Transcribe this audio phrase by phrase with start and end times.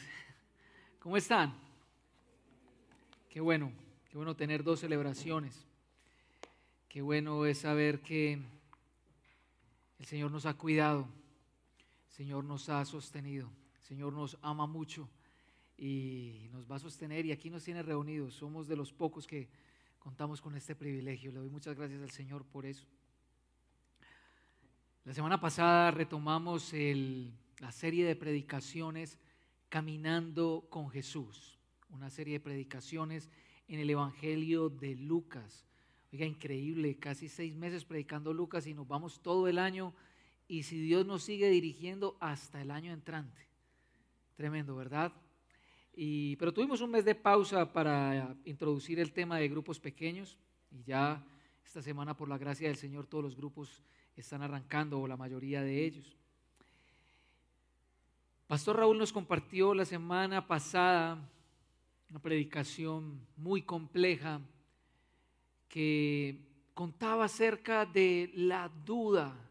[0.99, 1.55] ¿Cómo están?
[3.29, 3.71] Qué bueno,
[4.11, 5.69] qué bueno tener dos celebraciones.
[6.89, 8.41] Qué bueno es saber que
[10.01, 11.07] el Señor nos ha cuidado,
[12.13, 13.51] Señor nos ha sostenido,
[13.81, 15.09] Señor nos ama mucho
[15.79, 18.35] y nos va a sostener y aquí nos tiene reunidos.
[18.35, 19.49] Somos de los pocos que
[19.99, 21.33] contamos con este privilegio.
[21.33, 22.87] Le doy muchas gracias al Señor por eso.
[25.05, 26.75] La semana pasada retomamos
[27.61, 29.19] la serie de predicaciones
[29.71, 31.59] Caminando con Jesús,
[31.89, 33.31] una serie de predicaciones
[33.69, 35.65] en el Evangelio de Lucas.
[36.13, 39.95] Oiga, increíble, casi seis meses predicando Lucas y nos vamos todo el año
[40.53, 43.49] y si Dios nos sigue dirigiendo hasta el año entrante.
[44.37, 45.11] Tremendo, ¿verdad?
[45.95, 50.37] Y, pero tuvimos un mes de pausa para introducir el tema de grupos pequeños
[50.71, 51.25] y ya
[51.65, 53.83] esta semana por la gracia del Señor todos los grupos
[54.15, 56.19] están arrancando o la mayoría de ellos.
[58.47, 61.31] Pastor Raúl nos compartió la semana pasada
[62.11, 64.39] una predicación muy compleja
[65.67, 66.37] que
[66.75, 69.49] contaba acerca de la duda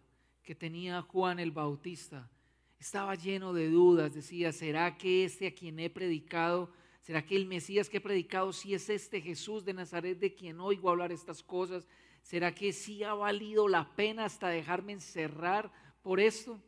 [0.52, 2.30] que tenía Juan el Bautista.
[2.78, 7.46] Estaba lleno de dudas, decía, ¿será que este a quien he predicado, será que el
[7.46, 11.42] Mesías que he predicado, si es este Jesús de Nazaret de quien oigo hablar estas
[11.42, 11.88] cosas?
[12.22, 16.62] ¿Será que sí ha valido la pena hasta dejarme encerrar por esto?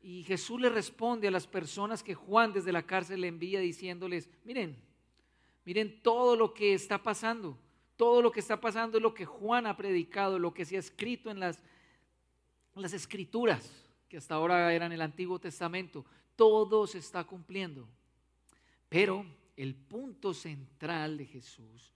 [0.00, 4.28] Y Jesús le responde a las personas que Juan desde la cárcel le envía diciéndoles,
[4.42, 4.76] miren,
[5.64, 7.56] miren todo lo que está pasando.
[7.96, 10.80] Todo lo que está pasando es lo que Juan ha predicado, lo que se ha
[10.80, 11.62] escrito en las,
[12.82, 13.70] las escrituras,
[14.08, 16.04] que hasta ahora eran el Antiguo Testamento.
[16.36, 17.88] Todo se está cumpliendo.
[18.88, 19.26] Pero
[19.56, 21.92] el punto central de Jesús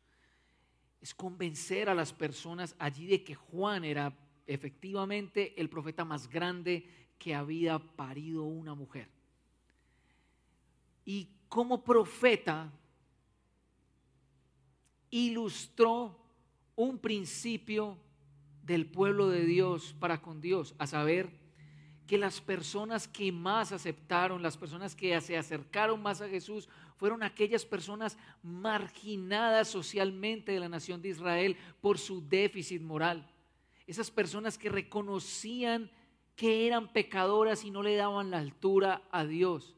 [1.01, 6.87] es convencer a las personas allí de que Juan era efectivamente el profeta más grande
[7.19, 9.09] que había parido una mujer.
[11.05, 12.73] Y como profeta
[15.11, 16.19] ilustró
[16.75, 17.99] un principio
[18.63, 21.31] del pueblo de Dios para con Dios, a saber
[22.07, 27.23] que las personas que más aceptaron, las personas que se acercaron más a Jesús, fueron
[27.23, 33.29] aquellas personas marginadas socialmente de la nación de Israel por su déficit moral.
[33.87, 35.91] Esas personas que reconocían
[36.37, 39.77] que eran pecadoras y no le daban la altura a Dios.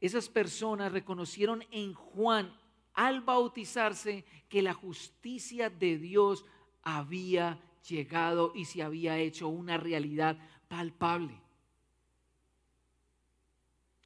[0.00, 2.54] Esas personas reconocieron en Juan
[2.92, 6.44] al bautizarse que la justicia de Dios
[6.88, 10.38] había llegado y se había hecho una realidad
[10.68, 11.36] palpable.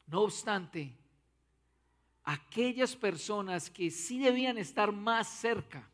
[0.06, 0.96] No obstante,
[2.24, 5.90] aquellas personas que sí debían estar más cerca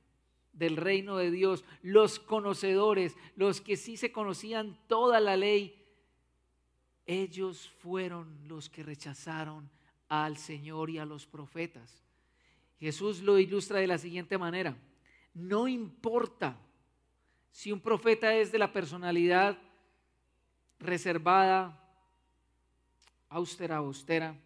[0.53, 5.85] del reino de Dios, los conocedores, los que sí se conocían toda la ley,
[7.05, 9.69] ellos fueron los que rechazaron
[10.09, 12.05] al Señor y a los profetas.
[12.79, 14.77] Jesús lo ilustra de la siguiente manera.
[15.35, 16.57] No importa
[17.57, 19.57] si un profeta es de la personalidad
[20.79, 21.83] reservada,
[23.31, 24.39] austera, austera,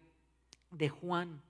[0.69, 1.41] de Juan,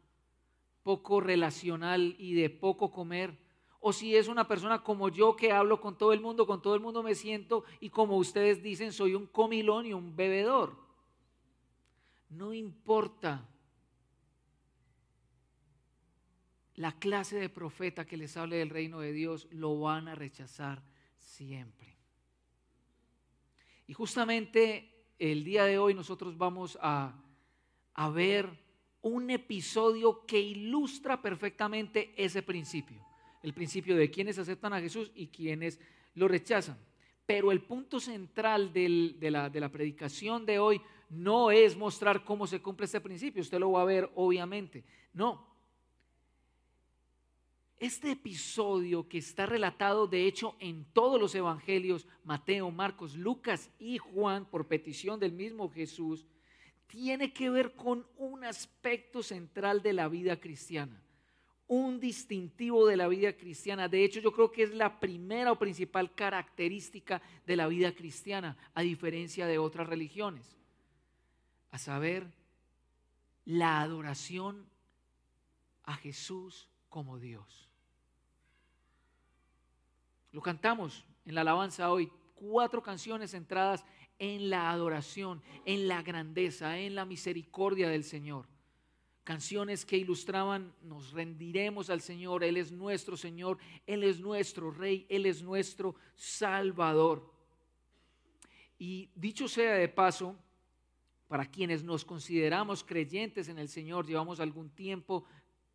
[0.81, 3.37] poco relacional y de poco comer,
[3.79, 6.73] o si es una persona como yo que hablo con todo el mundo, con todo
[6.73, 10.75] el mundo me siento y como ustedes dicen soy un comilón y un bebedor.
[12.31, 13.47] No importa
[16.73, 20.81] la clase de profeta que les hable del reino de Dios, lo van a rechazar
[21.21, 21.97] siempre.
[23.87, 27.13] Y justamente el día de hoy nosotros vamos a,
[27.93, 28.49] a ver
[29.01, 33.05] un episodio que ilustra perfectamente ese principio.
[33.41, 35.79] El principio de quienes aceptan a Jesús y quienes
[36.13, 36.77] lo rechazan.
[37.25, 42.45] Pero el punto central de, la, de la predicación de hoy no es mostrar cómo
[42.45, 43.41] se cumple este principio.
[43.41, 44.83] Usted lo va a ver obviamente.
[45.13, 45.50] No,
[47.81, 53.97] este episodio que está relatado de hecho en todos los evangelios, Mateo, Marcos, Lucas y
[53.97, 56.27] Juan, por petición del mismo Jesús,
[56.85, 61.01] tiene que ver con un aspecto central de la vida cristiana,
[61.67, 63.87] un distintivo de la vida cristiana.
[63.87, 68.57] De hecho, yo creo que es la primera o principal característica de la vida cristiana,
[68.75, 70.55] a diferencia de otras religiones,
[71.71, 72.27] a saber,
[73.43, 74.69] la adoración
[75.83, 77.70] a Jesús como Dios.
[80.31, 83.85] Lo cantamos en la alabanza hoy, cuatro canciones centradas
[84.17, 88.47] en la adoración, en la grandeza, en la misericordia del Señor.
[89.23, 95.05] Canciones que ilustraban, nos rendiremos al Señor, Él es nuestro Señor, Él es nuestro Rey,
[95.09, 97.31] Él es nuestro Salvador.
[98.79, 100.35] Y dicho sea de paso,
[101.27, 105.25] para quienes nos consideramos creyentes en el Señor, llevamos algún tiempo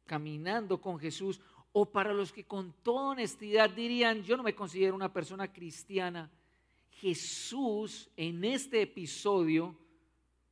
[0.05, 1.41] caminando con Jesús,
[1.78, 6.31] o para los que con toda honestidad dirían, yo no me considero una persona cristiana,
[6.88, 9.76] Jesús en este episodio,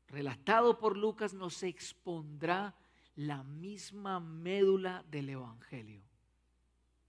[0.09, 2.75] relatado por Lucas, nos expondrá
[3.17, 6.03] la misma médula del Evangelio.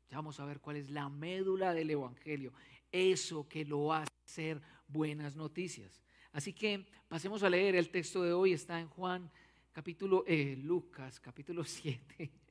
[0.09, 2.53] Ya vamos a ver cuál es la médula del Evangelio,
[2.93, 6.01] eso que lo hace ser buenas noticias.
[6.31, 9.29] Así que pasemos a leer el texto de hoy, está en Juan
[9.73, 12.44] capítulo, eh, Lucas capítulo 7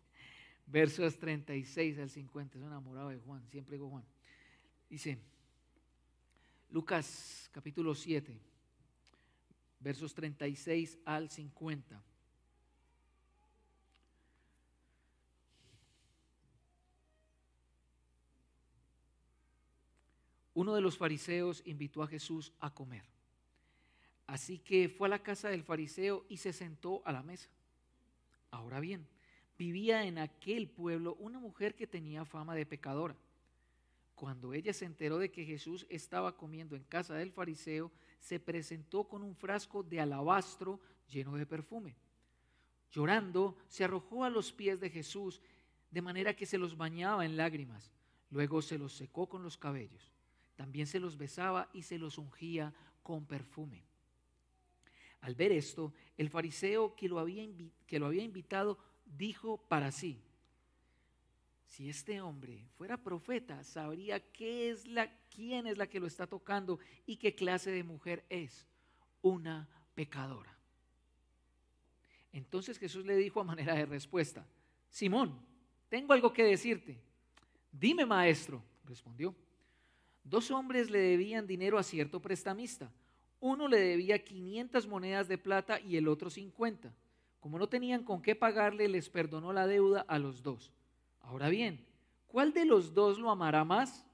[0.66, 2.58] versos 36 al 50.
[2.58, 4.04] Es enamorado de Juan, siempre digo Juan.
[4.88, 5.18] Dice,
[6.70, 8.38] Lucas capítulo 7,
[9.80, 12.02] versos 36 al 50.
[20.54, 23.04] Uno de los fariseos invitó a Jesús a comer.
[24.26, 27.50] Así que fue a la casa del fariseo y se sentó a la mesa.
[28.50, 29.06] Ahora bien,
[29.58, 33.16] vivía en aquel pueblo una mujer que tenía fama de pecadora.
[34.14, 37.90] Cuando ella se enteró de que Jesús estaba comiendo en casa del fariseo,
[38.20, 41.96] se presentó con un frasco de alabastro lleno de perfume.
[42.92, 45.42] Llorando, se arrojó a los pies de Jesús,
[45.90, 47.92] de manera que se los bañaba en lágrimas.
[48.30, 50.12] Luego se los secó con los cabellos.
[50.56, 52.72] También se los besaba y se los ungía
[53.02, 53.84] con perfume.
[55.20, 57.44] Al ver esto, el fariseo que lo había,
[57.86, 60.20] que lo había invitado dijo para sí,
[61.66, 66.26] si este hombre fuera profeta, sabría qué es la, quién es la que lo está
[66.26, 68.66] tocando y qué clase de mujer es,
[69.22, 70.56] una pecadora.
[72.32, 74.46] Entonces Jesús le dijo a manera de respuesta,
[74.88, 75.36] Simón,
[75.88, 77.00] tengo algo que decirte.
[77.72, 79.34] Dime, maestro, respondió.
[80.22, 82.90] Dos hombres le debían dinero a cierto prestamista.
[83.40, 86.94] Uno le debía 500 monedas de plata y el otro 50.
[87.44, 90.72] Como no tenían con qué pagarle, les perdonó la deuda a los dos.
[91.20, 91.84] Ahora bien,
[92.26, 94.06] ¿cuál de los dos lo amará más?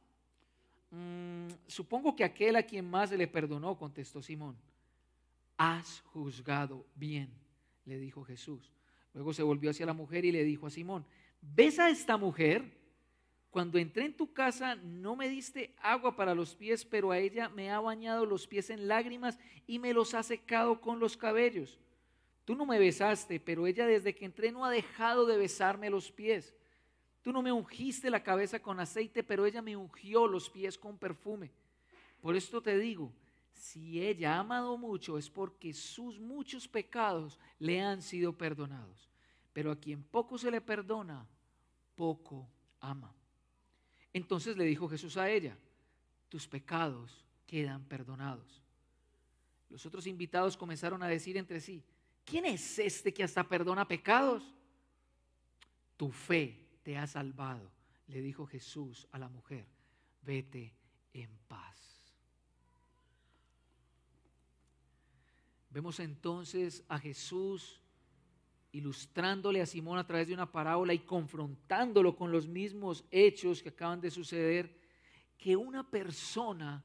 [0.91, 4.57] Mm, supongo que aquel a quien más le perdonó, contestó Simón.
[5.57, 7.31] Has juzgado bien,
[7.85, 8.73] le dijo Jesús.
[9.15, 11.07] Luego se volvió hacia la mujer y le dijo a Simón,
[11.41, 12.65] ¿ves a esta mujer?
[13.53, 17.49] Cuando entré en tu casa no me diste agua para los pies, pero a ella
[17.49, 19.39] me ha bañado los pies en lágrimas
[19.69, 21.79] y me los ha secado con los cabellos.
[22.51, 26.11] Tú no me besaste, pero ella desde que entré no ha dejado de besarme los
[26.11, 26.53] pies.
[27.23, 30.99] Tú no me ungiste la cabeza con aceite, pero ella me ungió los pies con
[30.99, 31.53] perfume.
[32.21, 33.13] Por esto te digo,
[33.53, 39.09] si ella ha amado mucho es porque sus muchos pecados le han sido perdonados.
[39.53, 41.25] Pero a quien poco se le perdona,
[41.95, 42.49] poco
[42.81, 43.15] ama.
[44.13, 45.57] Entonces le dijo Jesús a ella,
[46.29, 48.61] tus pecados quedan perdonados.
[49.69, 51.85] Los otros invitados comenzaron a decir entre sí,
[52.31, 54.43] ¿quién es este que hasta perdona pecados?
[55.97, 57.71] Tu fe te ha salvado,
[58.07, 59.67] le dijo Jesús a la mujer,
[60.23, 60.73] vete
[61.13, 61.77] en paz.
[65.71, 67.81] Vemos entonces a Jesús
[68.73, 73.71] ilustrándole a Simón a través de una parábola y confrontándolo con los mismos hechos que
[73.71, 74.79] acaban de suceder,
[75.37, 76.85] que una persona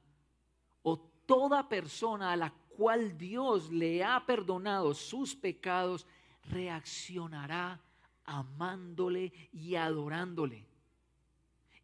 [0.81, 6.05] o toda persona a la cual Dios le ha perdonado sus pecados,
[6.49, 7.79] reaccionará
[8.25, 10.65] amándole y adorándole.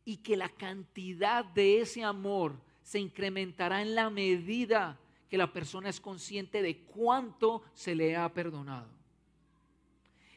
[0.04, 5.90] Y que la cantidad de ese amor se incrementará en la medida que la persona
[5.90, 8.90] es consciente de cuánto se le ha perdonado.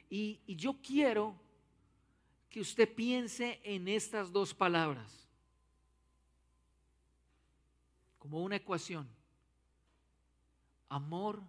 [0.08, 1.34] Y, y yo quiero
[2.48, 5.28] que usted piense en estas dos palabras
[8.18, 9.08] como una ecuación
[10.94, 11.42] amor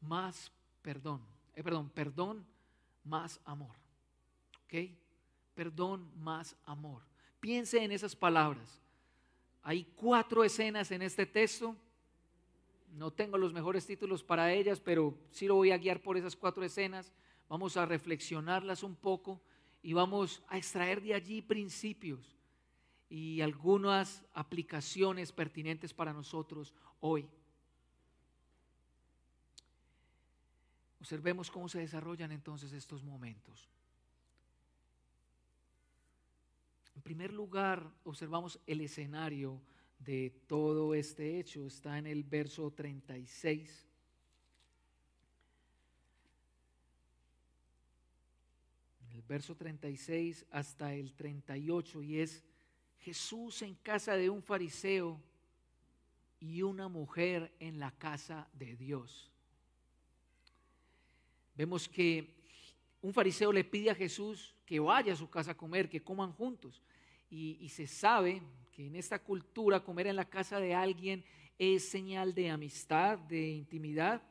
[0.00, 1.20] más perdón.
[1.54, 2.46] Eh, perdón, perdón
[3.04, 3.76] más amor.
[4.64, 4.90] ¿Ok?
[5.54, 7.02] Perdón más amor.
[7.40, 8.80] Piense en esas palabras.
[9.62, 11.76] Hay cuatro escenas en este texto.
[12.96, 16.34] No tengo los mejores títulos para ellas, pero sí lo voy a guiar por esas
[16.34, 17.12] cuatro escenas.
[17.48, 19.40] Vamos a reflexionarlas un poco
[19.82, 22.36] y vamos a extraer de allí principios
[23.10, 27.28] y algunas aplicaciones pertinentes para nosotros hoy.
[31.00, 33.68] Observemos cómo se desarrollan entonces estos momentos.
[36.94, 39.60] En primer lugar, observamos el escenario
[39.98, 41.66] de todo este hecho.
[41.66, 43.86] Está en el verso 36.
[49.14, 52.44] El verso 36 hasta el 38 y es
[52.98, 55.18] Jesús en casa de un fariseo
[56.38, 59.30] y una mujer en la casa de Dios.
[61.60, 62.26] Vemos que
[63.02, 66.32] un fariseo le pide a Jesús que vaya a su casa a comer, que coman
[66.32, 66.80] juntos.
[67.28, 68.40] Y, se sabe
[68.72, 71.22] que en esta cultura comer en la casa de alguien
[71.58, 74.22] es señal de amistad, de intimidad.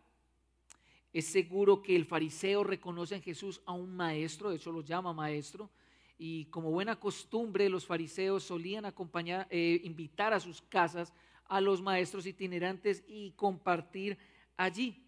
[1.14, 5.14] Es seguro que el fariseo reconoce en Jesús a un maestro, de hecho lo llama
[5.14, 5.70] maestro,
[6.18, 11.14] y como buena costumbre los fariseos solían acompañar, eh, invitar a sus casas
[11.46, 14.18] a los maestros itinerantes y compartir
[14.58, 15.06] allí.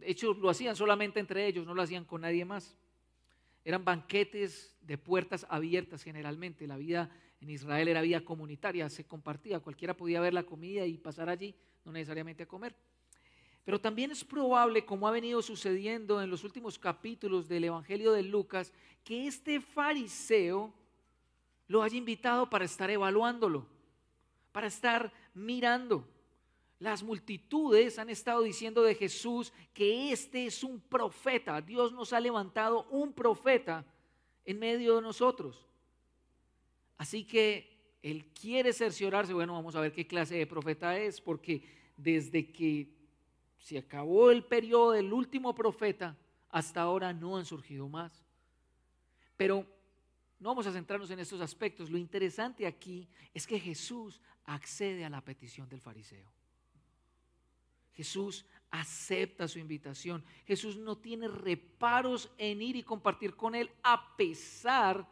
[0.00, 2.74] De hecho, lo hacían solamente entre ellos, no lo hacían con nadie más.
[3.64, 6.66] Eran banquetes de puertas abiertas generalmente.
[6.66, 9.60] La vida en Israel era vida comunitaria, se compartía.
[9.60, 11.54] Cualquiera podía ver la comida y pasar allí,
[11.84, 12.74] no necesariamente a comer.
[13.64, 18.22] Pero también es probable, como ha venido sucediendo en los últimos capítulos del Evangelio de
[18.22, 18.72] Lucas,
[19.04, 20.72] que este fariseo
[21.68, 23.66] lo haya invitado para estar evaluándolo,
[24.50, 26.08] para estar mirando.
[26.80, 31.60] Las multitudes han estado diciendo de Jesús que este es un profeta.
[31.60, 33.84] Dios nos ha levantado un profeta
[34.46, 35.68] en medio de nosotros.
[36.96, 41.62] Así que él quiere cerciorarse, bueno, vamos a ver qué clase de profeta es, porque
[41.98, 42.88] desde que
[43.58, 46.16] se acabó el periodo del último profeta,
[46.48, 48.24] hasta ahora no han surgido más.
[49.36, 49.66] Pero
[50.38, 51.90] no vamos a centrarnos en estos aspectos.
[51.90, 56.39] Lo interesante aquí es que Jesús accede a la petición del fariseo.
[57.92, 60.24] Jesús acepta su invitación.
[60.46, 65.08] Jesús no tiene reparos en ir y compartir con él a pesar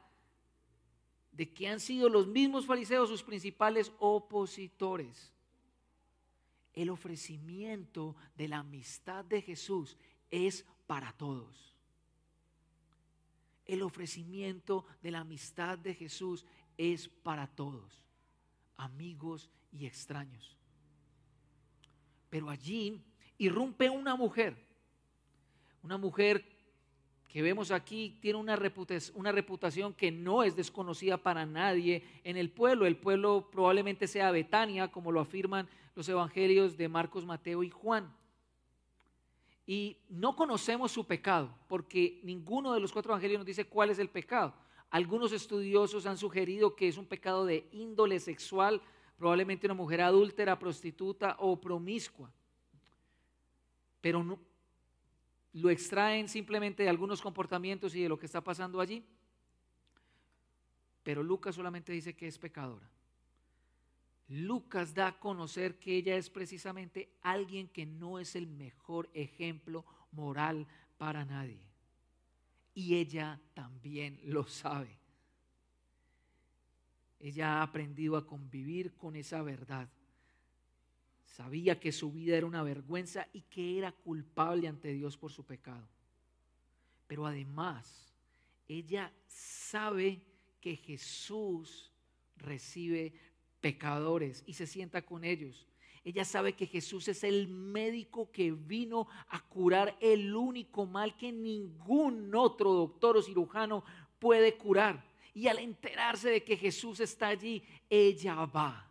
[1.32, 5.32] de que han sido los mismos fariseos sus principales opositores.
[6.72, 9.96] El ofrecimiento de la amistad de Jesús
[10.30, 11.76] es para todos.
[13.66, 16.44] El ofrecimiento de la amistad de Jesús
[16.76, 18.02] es para todos,
[18.76, 20.57] amigos y extraños.
[22.30, 23.00] Pero allí
[23.38, 24.56] irrumpe una mujer,
[25.82, 26.44] una mujer
[27.28, 32.86] que vemos aquí tiene una reputación, que no es desconocida para nadie en el pueblo.
[32.86, 38.10] El pueblo probablemente sea Betania, como lo afirman los evangelios de Marcos, Mateo y Juan.
[39.66, 43.98] Y no conocemos su pecado, porque ninguno de los cuatro evangelios nos dice cuál es
[43.98, 44.54] el pecado.
[44.88, 48.80] Algunos estudiosos han sugerido que es un pecado de índole sexual,
[49.18, 52.32] probablemente una mujer adúltera, prostituta o promiscua.
[54.00, 54.38] Pero no,
[55.54, 59.04] lo extraen simplemente de algunos comportamientos y de lo que está pasando allí.
[61.02, 62.88] Pero Lucas solamente dice que es pecadora.
[64.28, 69.84] Lucas da a conocer que ella es precisamente alguien que no es el mejor ejemplo
[70.12, 70.66] moral
[70.98, 71.66] para nadie.
[72.74, 74.97] Y ella también lo sabe.
[77.20, 79.88] Ella ha aprendido a convivir con esa verdad.
[81.24, 85.44] Sabía que su vida era una vergüenza y que era culpable ante Dios por su
[85.44, 85.86] pecado.
[87.06, 88.14] Pero además,
[88.66, 90.20] ella sabe
[90.60, 91.92] que Jesús
[92.36, 93.12] recibe
[93.60, 95.68] pecadores y se sienta con ellos.
[96.04, 101.32] Ella sabe que Jesús es el médico que vino a curar el único mal que
[101.32, 103.84] ningún otro doctor o cirujano
[104.18, 105.04] puede curar.
[105.38, 108.90] Y al enterarse de que Jesús está allí, ella va.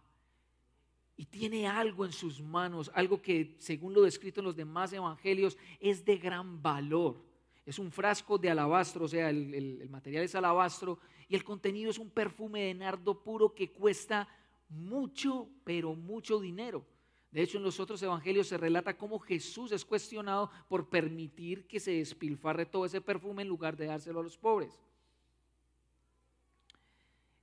[1.18, 5.58] Y tiene algo en sus manos, algo que según lo descrito en los demás evangelios
[5.82, 7.22] es de gran valor.
[7.66, 12.00] Es un frasco de alabastro, o sea, el, material es alabastro y el contenido es
[12.00, 14.26] un perfume de nardo puro que cuesta
[14.70, 16.86] mucho, pero mucho dinero.
[17.30, 21.82] De hecho, en los otros evangelios se relata cómo Jesús es cuestionado por permitir que
[21.82, 24.82] se despilfarre todo ese perfume en lugar de dárselo a los pobres.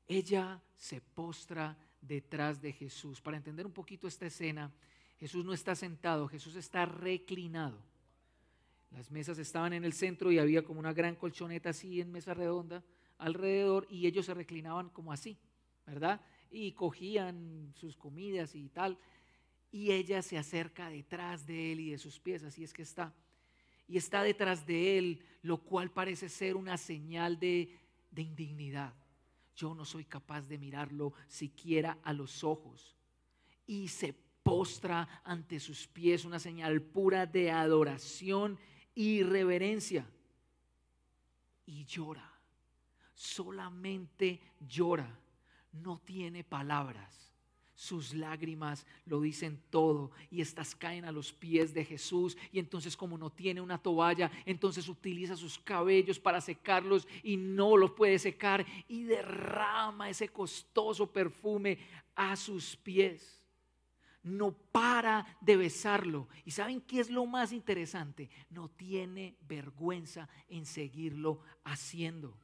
[0.07, 3.21] Ella se postra detrás de Jesús.
[3.21, 4.73] Para entender un poquito esta escena,
[5.19, 7.79] Jesús no está sentado, Jesús está reclinado.
[8.91, 12.35] Las mesas estaban en el centro y había como una gran colchoneta así en mesa
[12.35, 12.85] redonda
[13.19, 15.39] alrededor y ellos se reclinaban como así,
[15.87, 16.21] ¿verdad?
[16.51, 18.99] Y cogían sus comidas y tal.
[19.73, 23.13] Y ella se acerca detrás de él y de sus pies, así es que está.
[23.89, 27.77] Y está detrás de él, lo cual parece ser una señal de,
[28.13, 28.95] de indignidad
[29.55, 32.97] yo no soy capaz de mirarlo siquiera a los ojos.
[33.67, 38.59] Y se postra ante sus pies una señal pura de adoración
[38.95, 40.07] y reverencia.
[41.67, 42.31] Y llora,
[43.15, 45.19] solamente llora,
[45.73, 47.34] no tiene palabras,
[47.75, 52.97] sus lágrimas lo dicen todo y estas caen a los pies de Jesús y entonces
[52.97, 58.19] como no tiene una toalla, entonces utiliza sus cabellos para secarlos y no los puede
[58.19, 61.79] secar y derrama ese costoso perfume
[62.15, 63.41] a sus pies.
[64.23, 66.29] No para de besarlo.
[66.47, 68.31] ¿Y saben qué es lo más interesante?
[68.49, 72.35] No tiene vergüenza en seguirlo haciendo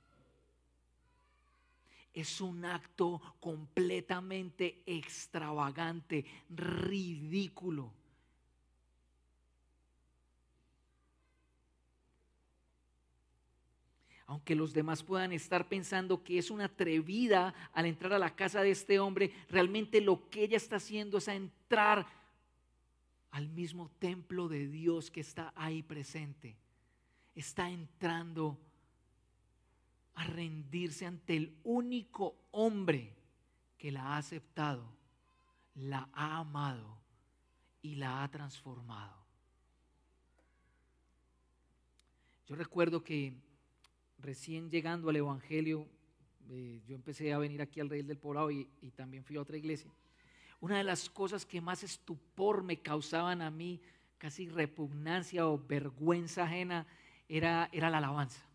[2.12, 7.92] es un acto completamente extravagante, ridículo.
[14.26, 18.62] Aunque los demás puedan estar pensando que es una atrevida al entrar a la casa
[18.62, 22.06] de este hombre, realmente lo que ella está haciendo es entrar
[23.32, 26.56] al mismo templo de Dios que está ahí presente.
[27.34, 28.56] Está entrando
[30.20, 33.16] a rendirse ante el único hombre
[33.78, 34.84] que la ha aceptado,
[35.74, 36.98] la ha amado
[37.80, 39.16] y la ha transformado.
[42.46, 43.32] Yo recuerdo que
[44.18, 45.88] recién llegando al Evangelio,
[46.50, 49.40] eh, yo empecé a venir aquí al Rey del Poblado y, y también fui a
[49.40, 49.90] otra iglesia.
[50.60, 53.80] Una de las cosas que más estupor me causaban a mí,
[54.18, 56.86] casi repugnancia o vergüenza ajena,
[57.26, 58.49] era, era la alabanza.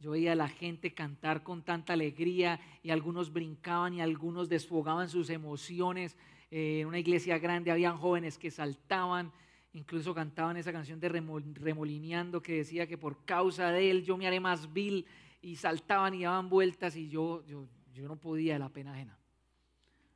[0.00, 5.08] Yo veía a la gente cantar con tanta alegría y algunos brincaban y algunos desfogaban
[5.08, 6.16] sus emociones.
[6.50, 9.32] Eh, en una iglesia grande habían jóvenes que saltaban,
[9.72, 14.28] incluso cantaban esa canción de Remolineando que decía que por causa de él yo me
[14.28, 15.04] haré más vil
[15.42, 19.18] y saltaban y daban vueltas y yo, yo, yo no podía de la pena ajena.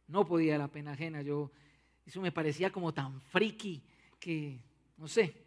[0.07, 1.23] No podía de la pena ajena.
[1.23, 1.51] Yo,
[2.07, 3.83] eso me parecía como tan friki
[4.21, 4.61] que,
[4.97, 5.42] no sé,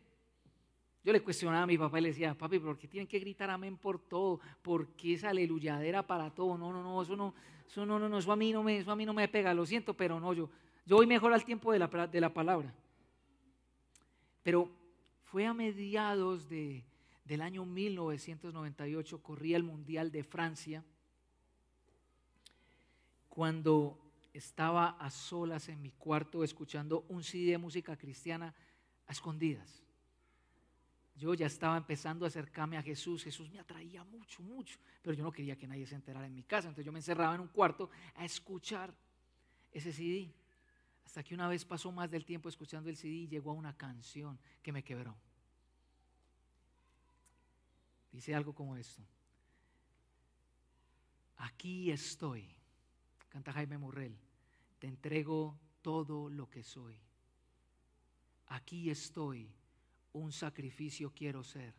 [1.06, 3.52] yo le cuestionaba a mi papá y le decía, papi, ¿por qué tienen que gritar
[3.52, 4.40] amén por todo?
[4.64, 6.58] ¿Por qué esa aleluyadera para todo?
[6.58, 7.36] No, no, no, eso no,
[7.68, 9.68] eso no, no, eso a mí no me, eso a mí no me pega, lo
[9.68, 10.50] siento, pero no, yo,
[10.84, 12.74] yo voy mejor al tiempo de la, de la palabra.
[14.42, 14.72] Pero
[15.26, 16.84] fue a mediados de,
[17.24, 20.84] del año 1998, corría el Mundial de Francia,
[23.30, 24.00] cuando
[24.34, 28.56] estaba a solas en mi cuarto escuchando un CD de música cristiana
[29.06, 29.85] a escondidas.
[31.16, 33.24] Yo ya estaba empezando a acercarme a Jesús.
[33.24, 34.78] Jesús me atraía mucho, mucho.
[35.02, 36.68] Pero yo no quería que nadie se enterara en mi casa.
[36.68, 38.94] Entonces yo me encerraba en un cuarto a escuchar
[39.72, 40.34] ese CD.
[41.06, 43.78] Hasta que una vez pasó más del tiempo escuchando el CD y llegó a una
[43.78, 45.16] canción que me quebró.
[48.12, 49.02] Dice algo como esto.
[51.38, 52.54] Aquí estoy.
[53.30, 54.18] Canta Jaime Morrell.
[54.80, 57.00] Te entrego todo lo que soy.
[58.48, 59.50] Aquí estoy
[60.16, 61.74] un sacrificio quiero ser.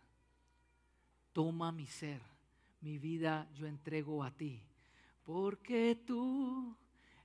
[1.32, 2.20] Toma mi ser,
[2.80, 4.62] mi vida yo entrego a ti,
[5.24, 6.76] porque tú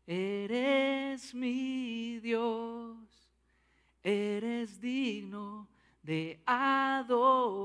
[0.08, 2.98] eres mi Dios,
[4.02, 5.68] eres digno
[6.02, 7.60] de adoración,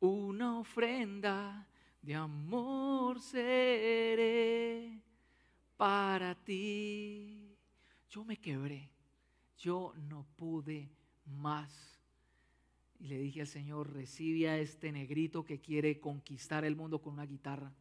[0.00, 1.66] una ofrenda
[2.00, 5.02] de amor seré
[5.76, 7.54] para ti.
[8.08, 8.90] Yo me quebré,
[9.58, 10.99] yo no pude
[11.30, 11.98] más.
[12.98, 17.14] Y le dije al Señor, recibe a este negrito que quiere conquistar el mundo con
[17.14, 17.72] una guitarra.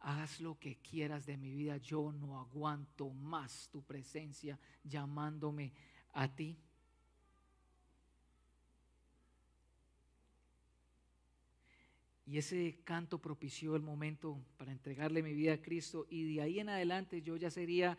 [0.00, 5.72] Haz lo que quieras de mi vida, yo no aguanto más tu presencia llamándome
[6.12, 6.58] a ti.
[12.26, 16.60] Y ese canto propició el momento para entregarle mi vida a Cristo y de ahí
[16.60, 17.98] en adelante yo ya sería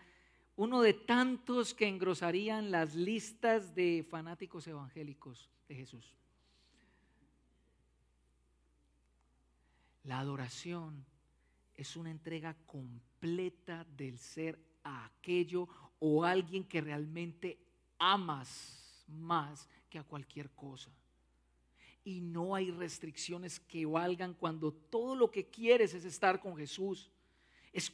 [0.61, 6.15] uno de tantos que engrosarían las listas de fanáticos evangélicos de Jesús.
[10.03, 11.03] La adoración
[11.73, 17.57] es una entrega completa del ser a aquello o alguien que realmente
[17.97, 20.91] amas más que a cualquier cosa.
[22.03, 27.09] Y no hay restricciones que valgan cuando todo lo que quieres es estar con Jesús.
[27.73, 27.89] Es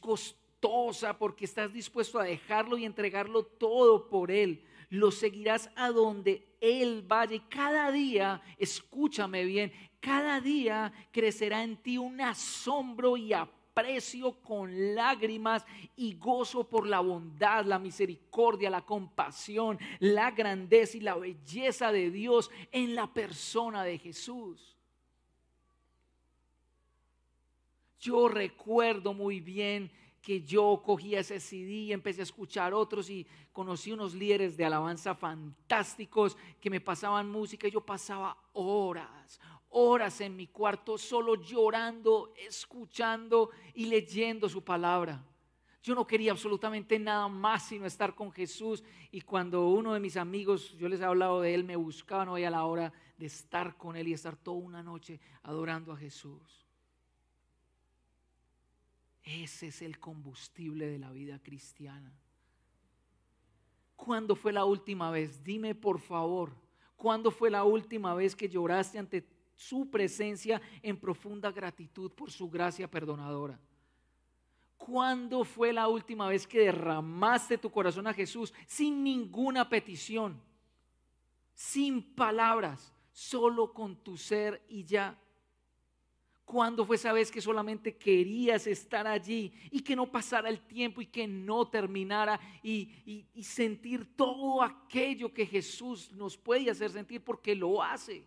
[0.60, 4.64] costoso porque estás dispuesto a dejarlo y entregarlo todo por Él.
[4.90, 11.76] Lo seguirás a donde Él vaya y cada día, escúchame bien, cada día crecerá en
[11.76, 15.64] ti un asombro y aprecio con lágrimas
[15.96, 22.10] y gozo por la bondad, la misericordia, la compasión, la grandeza y la belleza de
[22.10, 24.74] Dios en la persona de Jesús.
[28.00, 29.90] Yo recuerdo muy bien
[30.28, 34.66] que yo cogía ese CD y empecé a escuchar otros y conocí unos líderes de
[34.66, 41.36] alabanza fantásticos que me pasaban música y yo pasaba horas, horas en mi cuarto solo
[41.36, 45.24] llorando, escuchando y leyendo su palabra.
[45.82, 48.84] Yo no quería absolutamente nada más sino estar con Jesús.
[49.10, 52.44] Y cuando uno de mis amigos, yo les he hablado de él, me buscaban hoy
[52.44, 56.67] a la hora de estar con él y estar toda una noche adorando a Jesús.
[59.28, 62.10] Ese es el combustible de la vida cristiana.
[63.94, 65.44] ¿Cuándo fue la última vez?
[65.44, 66.56] Dime por favor,
[66.96, 72.48] ¿cuándo fue la última vez que lloraste ante su presencia en profunda gratitud por su
[72.48, 73.60] gracia perdonadora?
[74.78, 80.40] ¿Cuándo fue la última vez que derramaste tu corazón a Jesús sin ninguna petición,
[81.52, 85.18] sin palabras, solo con tu ser y ya?
[86.48, 91.02] ¿Cuándo fue esa vez que solamente querías estar allí y que no pasara el tiempo
[91.02, 97.54] y que no terminara y, sentir todo aquello que Jesús nos puede hacer sentir porque
[97.54, 98.26] lo hace?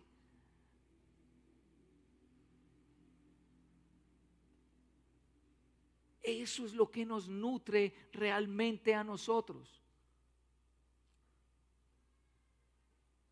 [6.22, 9.82] Eso es lo que nos nutre realmente a nosotros.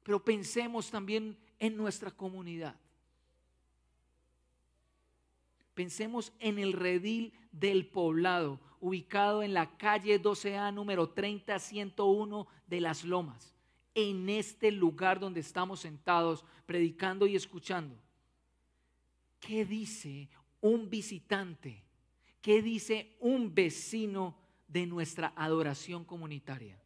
[0.03, 2.75] Pero pensemos también en nuestra comunidad.
[5.81, 13.03] Pensemos en el redil del poblado, ubicado en la calle 12A número 30101 de Las
[13.03, 13.57] Lomas,
[13.95, 17.97] en este lugar donde estamos sentados predicando y escuchando.
[19.41, 20.29] ¿Qué dice
[20.61, 21.83] un visitante
[22.43, 24.37] ¿Qué dice un vecino
[24.69, 26.79] de nuestra adoración comunitaria?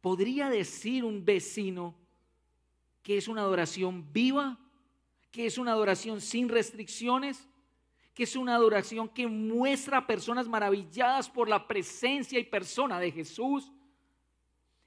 [0.00, 1.94] ¿Podría decir un vecino
[3.04, 4.58] que es una adoración viva?
[5.30, 7.46] ¿Que es una adoración sin restricciones?
[8.20, 13.10] ¿Que es una adoración que muestra a personas maravilladas por la presencia y persona de
[13.10, 13.72] Jesús?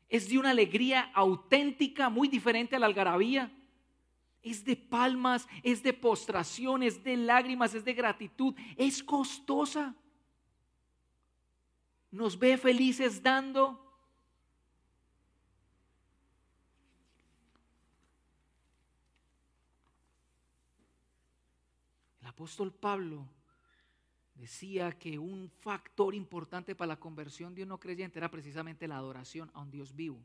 [0.07, 3.51] ¿Es de una alegría auténtica, muy diferente a la algarabía?
[4.43, 9.95] es de palmas, es de postración, es de lágrimas, es de gratitud, es costosa.
[12.11, 13.92] Nos ve felices dando.
[22.33, 23.27] Apóstol Pablo
[24.33, 28.97] decía que un factor importante para la conversión de un no creyente era precisamente la
[28.97, 30.19] adoración a un Dios vivo.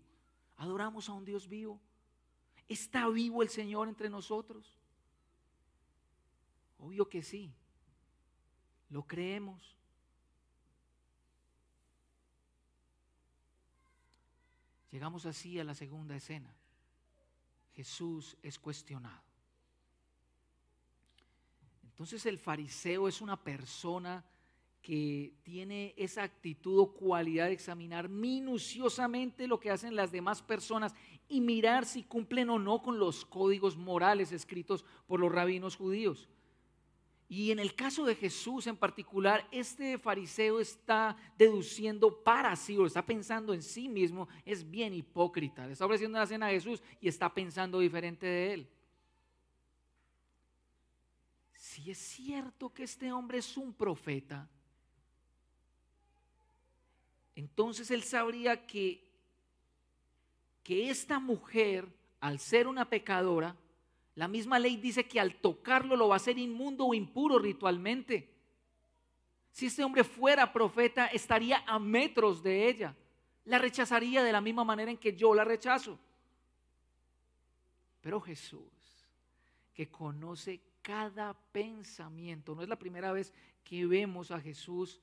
[0.56, 1.78] Adoramos a un Dios vivo.
[2.66, 4.78] ¿Está vivo el Señor entre nosotros?
[6.78, 7.52] Obvio que sí.
[8.88, 9.76] Lo creemos.
[14.90, 16.50] Llegamos así a la segunda escena.
[17.74, 19.27] Jesús es cuestionado.
[21.98, 24.24] Entonces el fariseo es una persona
[24.80, 30.94] que tiene esa actitud o cualidad de examinar minuciosamente lo que hacen las demás personas
[31.28, 36.28] y mirar si cumplen o no con los códigos morales escritos por los rabinos judíos.
[37.28, 42.86] Y en el caso de Jesús en particular, este fariseo está deduciendo para sí o
[42.86, 45.66] está pensando en sí mismo, es bien hipócrita.
[45.66, 48.68] Le está ofreciendo la cena a Jesús y está pensando diferente de él.
[51.78, 54.48] Si es cierto que este hombre es un profeta,
[57.36, 59.06] entonces él sabría que
[60.64, 61.88] que esta mujer,
[62.20, 63.56] al ser una pecadora,
[64.16, 68.28] la misma ley dice que al tocarlo lo va a hacer inmundo o impuro ritualmente.
[69.52, 72.94] Si este hombre fuera profeta, estaría a metros de ella.
[73.44, 75.96] La rechazaría de la misma manera en que yo la rechazo.
[78.00, 79.08] Pero Jesús,
[79.72, 83.30] que conoce cada pensamiento, no es la primera vez
[83.62, 85.02] que vemos a Jesús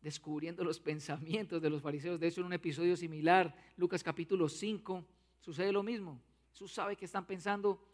[0.00, 2.18] descubriendo los pensamientos de los fariseos.
[2.18, 5.04] De hecho, en un episodio similar, Lucas capítulo 5,
[5.38, 6.18] sucede lo mismo.
[6.52, 7.86] Jesús sabe que están pensando,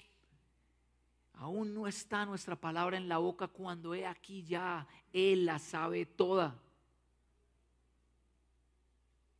[1.33, 6.07] aún no está nuestra palabra en la boca cuando he aquí ya, Él la sabe
[6.07, 6.57] toda.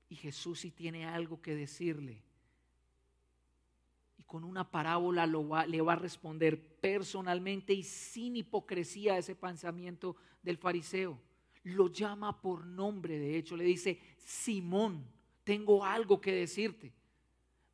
[0.09, 2.25] Y Jesús sí tiene algo que decirle.
[4.29, 10.15] Con una parábola lo le va a responder personalmente y sin hipocresía a ese pensamiento
[10.45, 11.19] del fariseo
[11.75, 15.05] lo llama por nombre, de hecho, le dice, Simón,
[15.45, 16.93] tengo algo que decirte.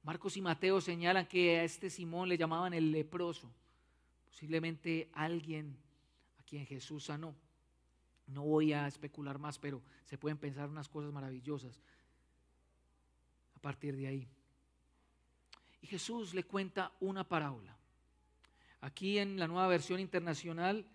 [0.02, 3.50] Marcos y Mateo señalan que a este Simón le llamaban el leproso,
[4.26, 5.76] posiblemente alguien
[6.38, 7.34] a quien Jesús sanó.
[8.26, 11.80] No voy a especular más, pero se pueden pensar unas cosas maravillosas
[13.54, 14.28] a partir de ahí.
[15.84, 17.76] Y Jesús le cuenta una parábola.
[18.80, 20.86] Aquí en la nueva versión internacional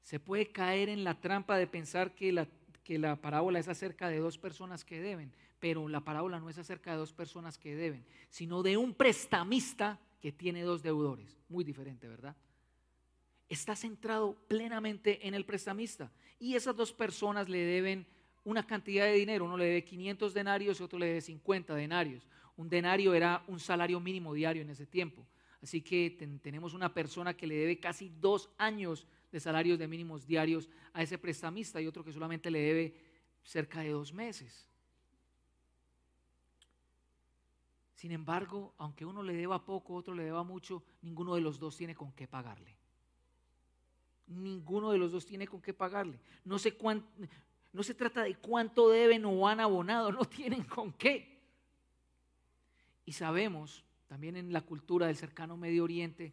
[0.00, 2.48] se puede caer en la trampa de pensar que la,
[2.82, 6.56] que la parábola es acerca de dos personas que deben, pero la parábola no es
[6.56, 11.36] acerca de dos personas que deben, sino de un prestamista que tiene dos deudores.
[11.50, 12.34] Muy diferente, ¿verdad?
[13.50, 16.10] está centrado plenamente en el prestamista.
[16.38, 18.06] Y esas dos personas le deben
[18.44, 19.44] una cantidad de dinero.
[19.44, 22.26] Uno le debe 500 denarios y otro le debe 50 denarios.
[22.56, 25.26] Un denario era un salario mínimo diario en ese tiempo.
[25.62, 30.26] Así que tenemos una persona que le debe casi dos años de salarios de mínimos
[30.26, 32.94] diarios a ese prestamista y otro que solamente le debe
[33.42, 34.66] cerca de dos meses.
[37.94, 41.76] Sin embargo, aunque uno le deba poco, otro le deba mucho, ninguno de los dos
[41.76, 42.74] tiene con qué pagarle.
[44.26, 46.18] Ninguno de los dos tiene con qué pagarle.
[46.46, 47.06] No sé cuánto,
[47.72, 51.40] no se trata de cuánto deben o han abonado, no tienen con qué.
[53.04, 56.32] Y sabemos, también en la cultura del cercano Medio Oriente,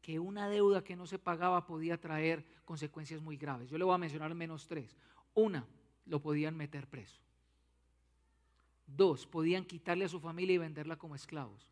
[0.00, 3.68] que una deuda que no se pagaba podía traer consecuencias muy graves.
[3.68, 4.96] Yo le voy a mencionar menos tres.
[5.34, 5.66] Una,
[6.06, 7.20] lo podían meter preso.
[8.86, 11.70] Dos, podían quitarle a su familia y venderla como esclavos.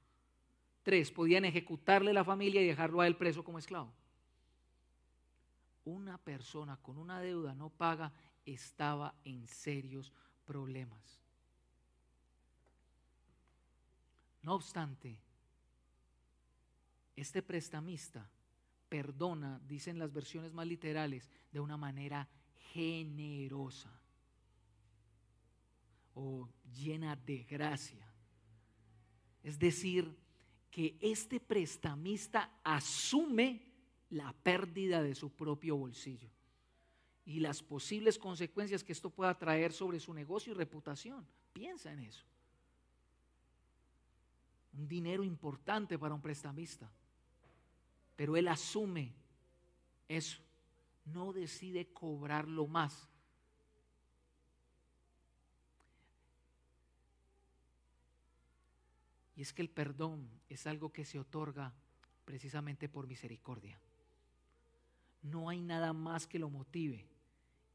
[0.82, 3.90] Tres, podían ejecutarle la familia y dejarlo a él preso como esclavo.
[5.84, 8.12] Una persona con una deuda no paga
[8.46, 10.12] estaba en serios
[10.46, 11.20] problemas.
[14.42, 15.18] No obstante,
[17.16, 18.30] este prestamista
[18.88, 22.28] perdona, dicen las versiones más literales, de una manera
[22.72, 23.90] generosa
[26.14, 28.06] o llena de gracia.
[29.42, 30.16] Es decir,
[30.70, 33.62] que este prestamista asume
[34.10, 36.30] la pérdida de su propio bolsillo
[37.26, 41.26] y las posibles consecuencias que esto pueda traer sobre su negocio y reputación.
[41.52, 42.24] Piensa en eso.
[44.78, 46.88] Un dinero importante para un prestamista.
[48.14, 49.12] Pero él asume
[50.08, 50.40] eso.
[51.04, 53.08] No decide cobrarlo más.
[59.34, 61.74] Y es que el perdón es algo que se otorga
[62.24, 63.78] precisamente por misericordia.
[65.22, 67.15] No hay nada más que lo motive.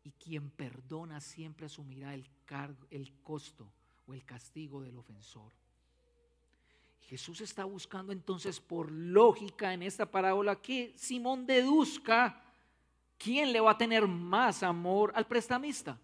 [0.03, 3.71] Y quien perdona siempre asumirá el, cargo, el costo
[4.07, 5.51] o el castigo del ofensor.
[7.01, 12.41] Jesús está buscando entonces por lógica en esta parábola que Simón deduzca
[13.17, 15.99] quién le va a tener más amor al prestamista.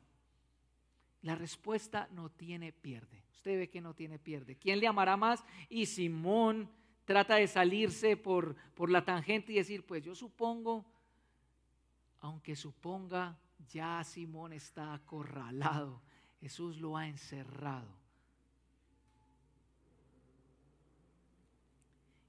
[1.21, 3.23] La respuesta no tiene pierde.
[3.31, 4.57] Usted ve que no tiene pierde.
[4.57, 5.43] ¿Quién le amará más?
[5.69, 6.69] Y Simón
[7.05, 10.85] trata de salirse por, por la tangente y decir, pues yo supongo,
[12.19, 13.37] aunque suponga,
[13.69, 16.01] ya Simón está acorralado.
[16.39, 17.95] Jesús lo ha encerrado.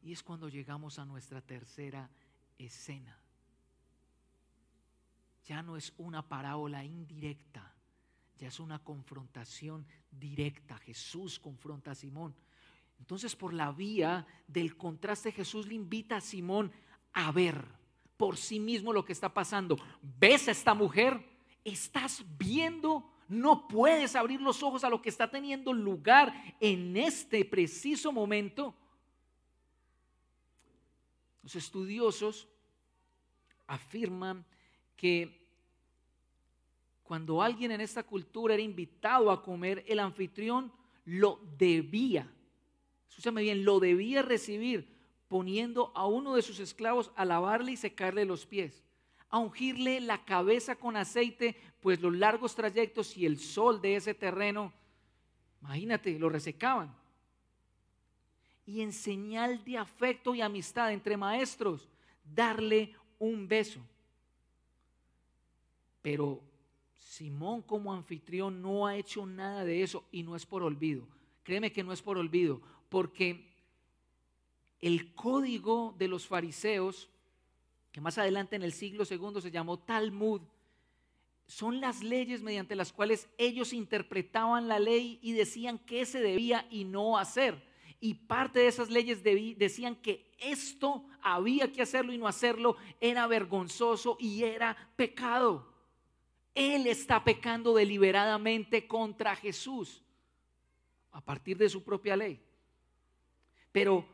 [0.02, 2.08] Y es cuando llegamos a nuestra tercera
[2.56, 3.18] escena.
[5.44, 7.74] Ya no es una parábola indirecta,
[8.38, 10.78] ya es una confrontación directa.
[10.78, 12.34] Jesús confronta a Simón.
[12.98, 16.72] Entonces por la vía del contraste Jesús le invita a Simón
[17.12, 17.66] a ver
[18.18, 19.78] por sí mismo lo que está pasando.
[20.02, 21.24] ¿Ves a esta mujer?
[21.64, 23.10] ¿Estás viendo?
[23.28, 28.74] No puedes abrir los ojos a lo que está teniendo lugar en este preciso momento.
[31.42, 32.48] Los estudiosos
[33.66, 34.44] afirman
[34.96, 35.46] que
[37.04, 40.72] cuando alguien en esta cultura era invitado a comer, el anfitrión
[41.04, 42.30] lo debía,
[43.08, 44.97] escúchame bien, lo debía recibir
[45.28, 48.82] poniendo a uno de sus esclavos a lavarle y secarle los pies,
[49.28, 54.14] a ungirle la cabeza con aceite, pues los largos trayectos y el sol de ese
[54.14, 54.72] terreno,
[55.60, 56.94] imagínate, lo resecaban
[58.68, 61.88] y en señal de afecto y amistad entre maestros,
[62.22, 63.80] darle un beso.
[66.02, 66.42] Pero
[66.98, 71.08] Simón como anfitrión no ha hecho nada de eso y no es por olvido.
[71.44, 72.60] Créeme que no es por olvido,
[72.90, 73.47] porque
[74.80, 77.08] el código de los fariseos,
[77.92, 80.42] que más adelante en el siglo segundo se llamó Talmud,
[81.46, 86.66] son las leyes mediante las cuales ellos interpretaban la ley y decían qué se debía
[86.70, 87.66] y no hacer.
[88.00, 93.26] Y parte de esas leyes decían que esto había que hacerlo y no hacerlo era
[93.26, 95.72] vergonzoso y era pecado.
[96.54, 100.02] Él está pecando deliberadamente contra Jesús
[101.12, 102.40] a partir de su propia ley.
[103.72, 104.06] Pero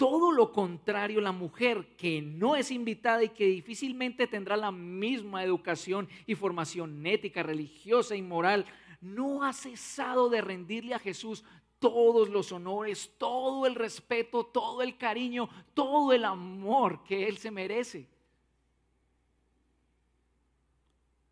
[0.00, 5.44] todo lo contrario, la mujer que no es invitada y que difícilmente tendrá la misma
[5.44, 8.64] educación y formación ética, religiosa y moral,
[9.02, 11.44] no ha cesado de rendirle a Jesús
[11.78, 17.50] todos los honores, todo el respeto, todo el cariño, todo el amor que Él se
[17.50, 18.08] merece.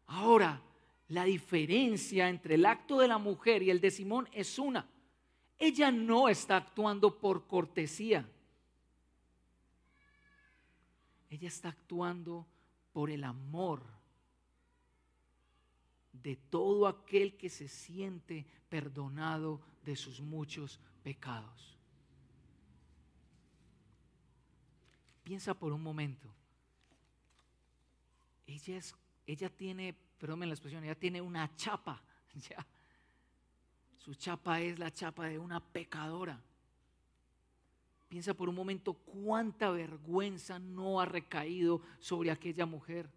[0.08, 0.60] Ahora,
[1.08, 4.86] la diferencia entre el acto de la mujer y el de Simón es una.
[5.58, 8.28] Ella no está actuando por cortesía.
[11.30, 12.46] Ella está actuando
[12.92, 13.82] por el amor
[16.12, 21.76] de todo aquel que se siente perdonado de sus muchos pecados.
[25.22, 26.34] Piensa por un momento.
[28.46, 28.94] Ella, es,
[29.26, 32.02] ella tiene, perdónme la expresión, ella tiene una chapa.
[32.48, 32.64] Ya.
[33.96, 36.40] Su chapa es la chapa de una pecadora.
[38.08, 43.10] Piensa por un momento cuánta vergüenza no ha recaído sobre aquella mujer.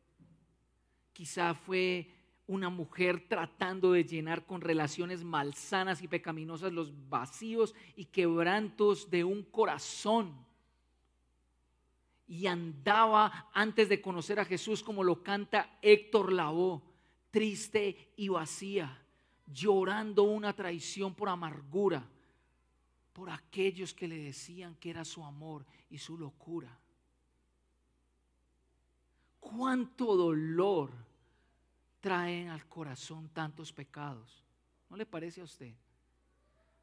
[1.14, 2.14] Quizá fue
[2.48, 9.24] una mujer tratando de llenar con relaciones malsanas y pecaminosas los vacíos y quebrantos de
[9.24, 10.46] un corazón.
[12.28, 16.82] Y andaba antes de conocer a Jesús como lo canta Héctor Lavoe,
[17.30, 19.02] triste y vacía,
[19.48, 22.10] llorando una traición por amargura,
[23.22, 26.76] por aquellos que le decían que era su amor y su locura.
[29.40, 30.90] Cuánto dolor
[32.00, 34.44] traen al corazón tantos pecados.
[34.90, 35.72] ¿No le parece a usted?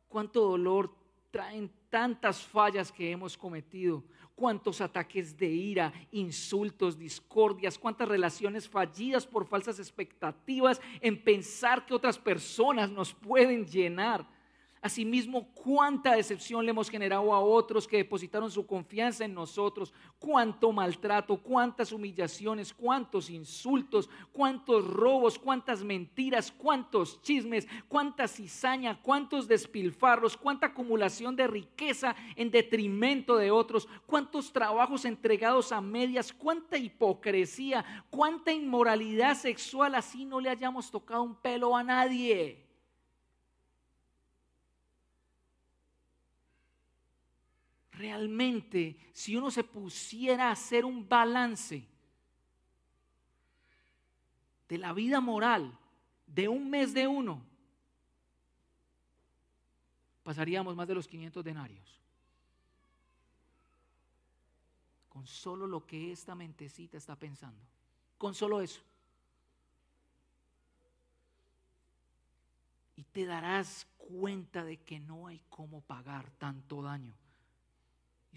[0.06, 0.94] Cuánto dolor
[1.32, 4.04] traen tantas fallas que hemos cometido,
[4.36, 11.94] cuántos ataques de ira, insultos, discordias, cuántas relaciones fallidas por falsas expectativas en pensar que
[11.94, 14.37] otras personas nos pueden llenar
[14.80, 20.70] Asimismo, cuánta decepción le hemos generado a otros que depositaron su confianza en nosotros, cuánto
[20.70, 30.36] maltrato, cuántas humillaciones, cuántos insultos, cuántos robos, cuántas mentiras, cuántos chismes, cuánta cizaña, cuántos despilfarros,
[30.36, 37.84] cuánta acumulación de riqueza en detrimento de otros, cuántos trabajos entregados a medias, cuánta hipocresía,
[38.10, 42.67] cuánta inmoralidad sexual, así no le hayamos tocado un pelo a nadie.
[47.98, 51.84] Realmente, si uno se pusiera a hacer un balance
[54.68, 55.76] de la vida moral
[56.26, 57.42] de un mes de uno,
[60.22, 62.00] pasaríamos más de los 500 denarios.
[65.08, 67.60] Con solo lo que esta mentecita está pensando.
[68.16, 68.80] Con solo eso.
[72.94, 77.14] Y te darás cuenta de que no hay cómo pagar tanto daño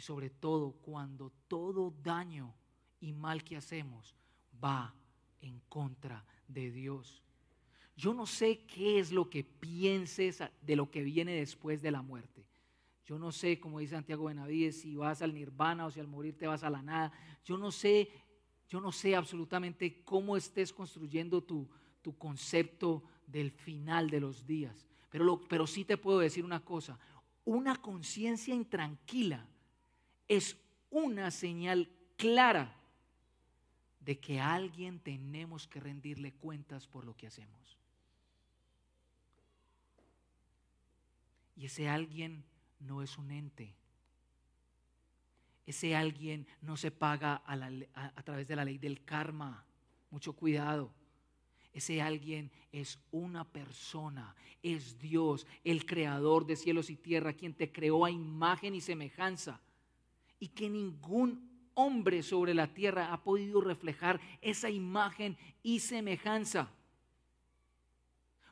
[0.02, 2.54] sobre todo cuando todo daño
[3.00, 4.16] y mal que hacemos
[4.64, 4.94] va
[5.42, 7.24] en contra de Dios.
[7.96, 12.02] Yo no sé qué es lo que pienses de lo que viene después de la
[12.02, 12.46] muerte.
[13.06, 16.38] Yo no sé, como dice Santiago Benavides, si vas al nirvana o si al morir
[16.38, 17.12] te vas a la nada.
[17.44, 18.10] Yo no sé,
[18.70, 21.68] yo no sé absolutamente cómo estés construyendo tu,
[22.02, 24.88] tu concepto del final de los días.
[25.10, 26.98] Pero, lo, pero sí te puedo decir una cosa,
[27.44, 29.48] una conciencia intranquila
[30.32, 30.56] es
[30.91, 32.74] una señal clara
[34.00, 37.78] de que a alguien tenemos que rendirle cuentas por lo que hacemos.
[41.58, 42.46] Y ese alguien
[42.80, 43.76] no es un ente.
[45.65, 49.65] Ese alguien no se paga a, través de la ley del karma.
[50.12, 50.94] Mucho cuidado.
[51.74, 57.70] Ese alguien es una persona, es Dios, el creador de cielos y tierra, quien te
[57.70, 59.60] creó a imagen y semejanza
[60.42, 66.72] y que ningún hombre sobre la tierra ha podido reflejar esa imagen y semejanza.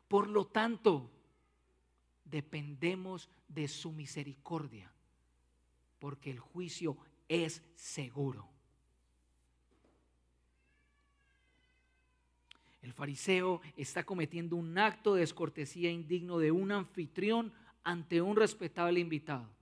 [0.08, 1.10] Por lo tanto,
[2.24, 4.94] dependemos de su misericordia,
[5.98, 6.96] porque el juicio
[7.28, 8.48] es seguro.
[12.84, 17.52] El fariseo está cometiendo un acto de descortesía indigno de un anfitrión
[17.84, 19.59] ante un respetable invitado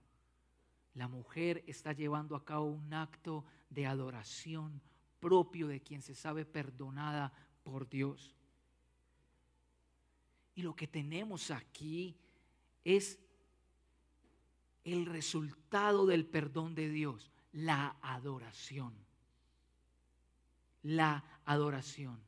[0.97, 4.81] la mujer está llevando a cabo un acto de adoración
[5.19, 7.31] propio de quien se sabe perdonada
[7.63, 8.36] por Dios.
[10.55, 12.17] Y lo que tenemos aquí
[12.83, 13.19] es
[14.83, 18.95] el resultado del perdón de Dios, la adoración.
[20.81, 22.27] La adoración.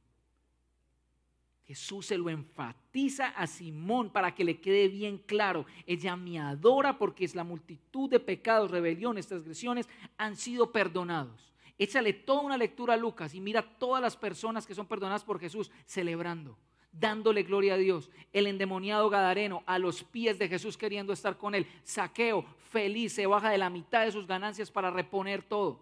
[1.69, 5.67] Jesús se lo enfatiza a Simón para que le quede bien claro.
[5.85, 11.53] Ella me adora porque es la multitud de pecados, rebeliones, transgresiones han sido perdonados.
[11.77, 15.39] Échale toda una lectura a Lucas y mira todas las personas que son perdonadas por
[15.39, 16.57] Jesús celebrando,
[16.91, 18.09] dándole gloria a Dios.
[18.33, 21.67] El endemoniado Gadareno a los pies de Jesús queriendo estar con él.
[21.83, 25.79] Saqueo, feliz, se baja de la mitad de sus ganancias para reponer todo.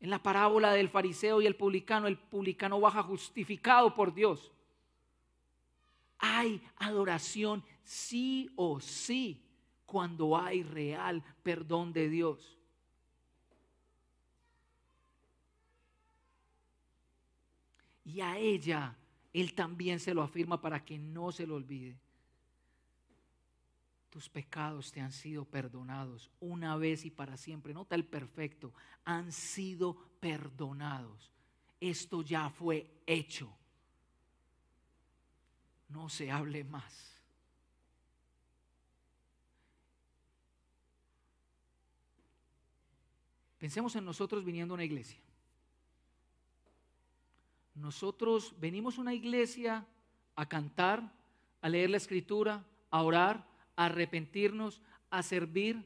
[0.00, 4.50] En la parábola del fariseo y el publicano, el publicano baja justificado por Dios.
[6.18, 9.42] Hay adoración sí o sí
[9.84, 12.56] cuando hay real perdón de Dios.
[18.04, 18.96] Y a ella
[19.32, 21.96] Él también se lo afirma para que no se lo olvide.
[24.10, 27.72] Tus pecados te han sido perdonados una vez y para siempre.
[27.72, 28.74] Nota el perfecto.
[29.04, 31.30] Han sido perdonados.
[31.80, 33.56] Esto ya fue hecho.
[35.88, 37.10] No se hable más.
[43.58, 45.20] Pensemos en nosotros viniendo a una iglesia.
[47.74, 49.86] Nosotros venimos a una iglesia
[50.34, 51.12] a cantar,
[51.60, 55.84] a leer la escritura, a orar, arrepentirnos, a servir,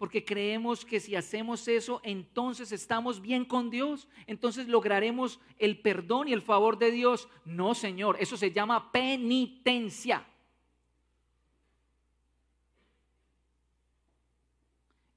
[0.00, 6.28] porque creemos que si hacemos eso, entonces estamos bien con Dios, entonces lograremos el perdón
[6.28, 7.28] y el favor de Dios.
[7.44, 10.26] No, Señor, eso se llama penitencia.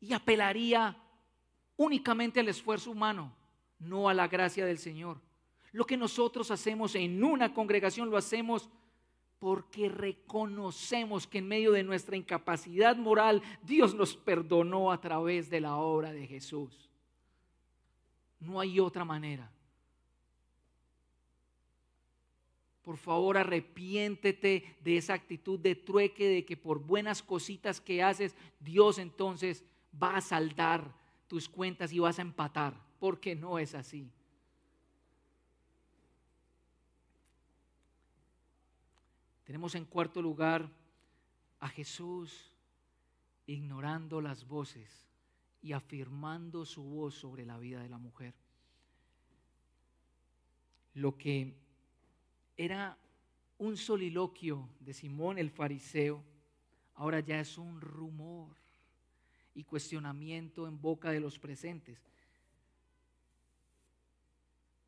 [0.01, 0.97] Y apelaría
[1.77, 3.33] únicamente al esfuerzo humano,
[3.79, 5.21] no a la gracia del Señor.
[5.71, 8.69] Lo que nosotros hacemos en una congregación lo hacemos
[9.43, 15.59] porque reconocemos que en medio de nuestra incapacidad moral Dios nos perdonó a través de
[15.59, 16.89] la obra de Jesús.
[18.39, 19.51] No hay otra manera.
[22.83, 28.37] Por favor, arrepiéntete de esa actitud de trueque de que por buenas cositas que haces,
[28.61, 29.65] Dios entonces
[30.01, 30.95] va a saldar
[31.27, 34.09] tus cuentas y vas a empatar, porque no es así.
[39.53, 40.67] Tenemos en cuarto lugar
[41.59, 42.51] a Jesús
[43.45, 45.07] ignorando las voces
[45.61, 48.33] y afirmando su voz sobre la vida de la mujer.
[50.95, 51.53] Lo que
[52.57, 52.97] era
[53.59, 56.23] un soliloquio de Simón el fariseo,
[56.95, 58.55] ahora ya es un rumor
[59.53, 62.01] y cuestionamiento en boca de los presentes.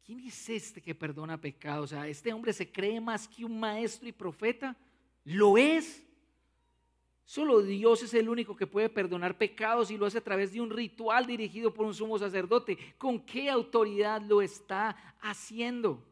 [0.06, 1.92] ¿Quién es este que perdona pecados?
[1.92, 4.76] O sea, este hombre se cree más que un maestro y profeta.
[5.24, 6.04] ¿Lo es?
[7.26, 10.62] Solo Dios es el único que puede perdonar pecados y lo hace a través de
[10.62, 12.78] un ritual dirigido por un sumo sacerdote.
[13.00, 16.06] ¿Con qué autoridad lo está haciendo?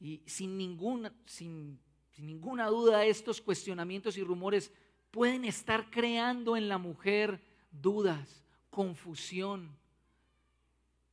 [0.00, 1.78] Y sin ninguna, sin,
[2.10, 4.72] sin ninguna duda estos cuestionamientos y rumores
[5.12, 7.40] pueden estar creando en la mujer
[7.70, 9.77] dudas, confusión,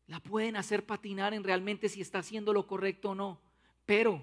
[0.08, 3.42] la pueden hacer patinar en realmente si está haciendo lo correcto o no.
[3.86, 4.22] Pero,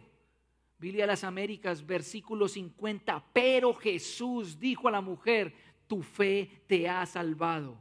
[0.78, 5.54] Biblia de las Américas, versículo 50, pero Jesús dijo a la mujer,
[5.86, 7.78] tu fe te ha salvado,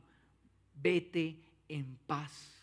[0.76, 1.38] vete
[1.68, 2.58] en paz.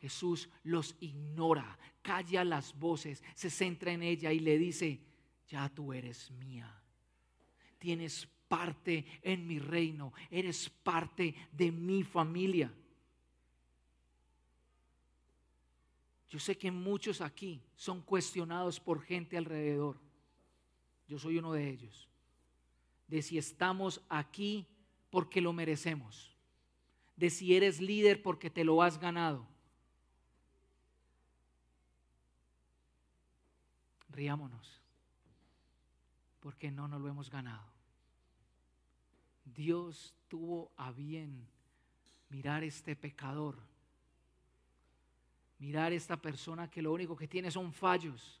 [0.00, 5.00] Jesús los ignora, calla las voces, se centra en ella y le dice,
[5.48, 6.74] ya tú eres mía.
[7.78, 12.72] Tienes parte en mi reino, eres parte de mi familia.
[16.30, 20.00] Yo sé que muchos aquí son cuestionados por gente alrededor.
[21.08, 22.08] Yo soy uno de ellos.
[23.08, 24.68] De si estamos aquí
[25.10, 26.30] porque lo merecemos.
[27.16, 29.44] De si eres líder porque te lo has ganado.
[34.10, 34.80] Riámonos.
[36.38, 37.68] Porque no nos lo hemos ganado.
[39.44, 41.48] Dios tuvo a bien
[42.28, 43.69] mirar este pecador
[45.60, 48.40] mirar a esta persona que lo único que tiene son fallos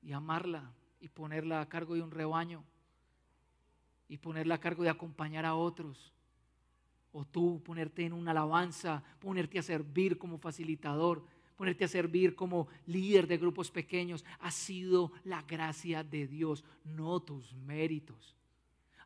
[0.00, 2.64] y amarla y ponerla a cargo de un rebaño
[4.08, 6.12] y ponerla a cargo de acompañar a otros.
[7.12, 11.24] O tú ponerte en una alabanza, ponerte a servir como facilitador,
[11.56, 14.24] ponerte a servir como líder de grupos pequeños.
[14.40, 18.36] Ha sido la gracia de Dios, no tus méritos.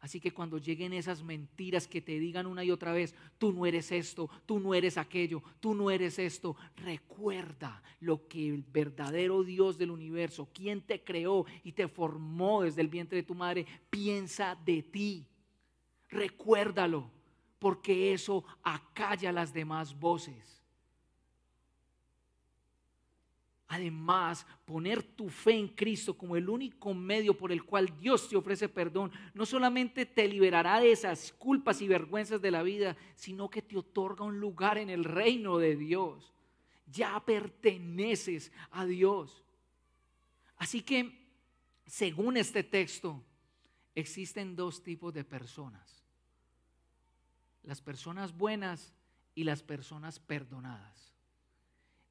[0.00, 3.66] Así que cuando lleguen esas mentiras que te digan una y otra vez, tú no
[3.66, 9.42] eres esto, tú no eres aquello, tú no eres esto, recuerda lo que el verdadero
[9.42, 13.66] Dios del universo, quien te creó y te formó desde el vientre de tu madre,
[13.90, 15.26] piensa de ti.
[16.08, 17.10] Recuérdalo,
[17.58, 20.57] porque eso acalla las demás voces.
[23.70, 28.36] Además, poner tu fe en Cristo como el único medio por el cual Dios te
[28.36, 33.50] ofrece perdón, no solamente te liberará de esas culpas y vergüenzas de la vida, sino
[33.50, 36.32] que te otorga un lugar en el reino de Dios.
[36.90, 39.44] Ya perteneces a Dios.
[40.56, 41.28] Así que,
[41.84, 43.22] según este texto,
[43.94, 46.02] existen dos tipos de personas.
[47.64, 48.94] Las personas buenas
[49.34, 51.07] y las personas perdonadas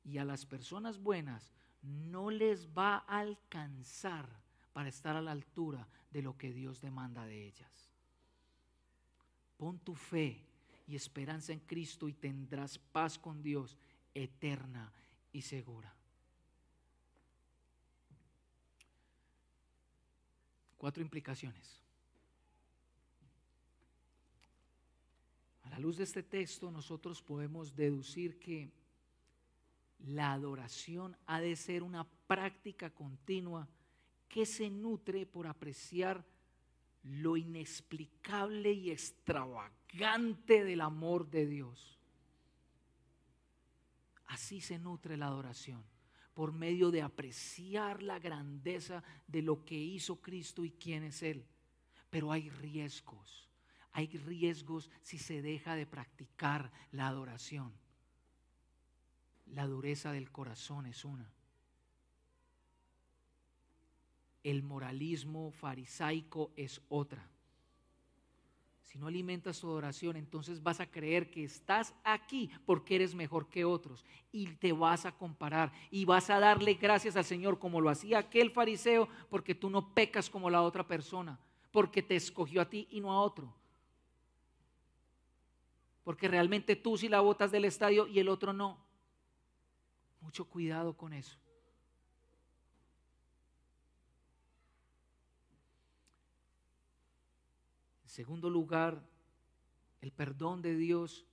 [0.08, 1.51] y a las personas buenas
[1.82, 4.28] no les va a alcanzar
[4.72, 7.91] para estar a la altura de lo que Dios demanda de ellas.
[9.58, 10.41] Pon tu fe
[10.88, 13.78] y esperanza en Cristo y tendrás paz con Dios
[14.14, 14.91] eterna
[15.34, 15.93] y segura.
[20.78, 21.82] Cuatro implicaciones.
[25.64, 28.72] A la luz de este texto nosotros podemos deducir que
[30.00, 33.68] la adoración ha de ser una práctica continua
[34.28, 36.26] que se nutre por apreciar
[37.04, 42.00] lo inexplicable y extravagante del amor de Dios.
[44.26, 45.84] Así se nutre la adoración,
[46.34, 51.45] por medio de apreciar la grandeza de lo que hizo Cristo y quién es Él.
[52.10, 53.50] Pero hay riesgos,
[53.91, 57.74] hay riesgos si se deja de practicar la adoración.
[59.54, 61.32] La dureza del corazón es una.
[64.43, 67.28] El moralismo farisaico es otra.
[68.88, 73.50] Si no alimentas tu adoración, entonces vas a creer que estás aquí porque eres mejor
[73.50, 77.82] que otros y te vas a comparar y vas a darle gracias al Señor como
[77.82, 81.38] lo hacía aquel fariseo porque tú no pecas como la otra persona,
[81.72, 83.54] porque te escogió a ti y no a otro.
[86.06, 88.86] Porque realmente tú sí la botas del estadio y el otro no.
[90.28, 91.39] Mucho cuidado con eso.
[98.03, 99.01] En segundo lugar,
[100.01, 101.25] el perdón de Dios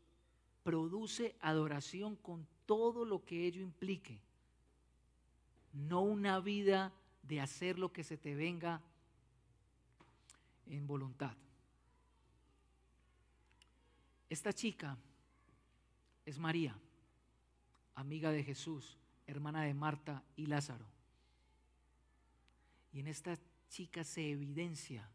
[0.62, 4.20] produce adoración con todo lo que ello implique,
[5.72, 6.92] no una vida
[7.24, 8.80] de hacer lo que se te venga
[10.66, 11.36] en voluntad.
[14.30, 14.96] Esta chica
[16.24, 16.78] es María
[17.94, 20.86] amiga de Jesús, hermana de Marta y Lázaro.
[22.92, 23.38] Y en esta
[23.68, 25.08] chica se evidencia